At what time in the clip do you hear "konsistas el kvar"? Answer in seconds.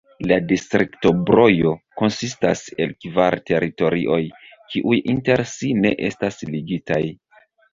2.01-3.37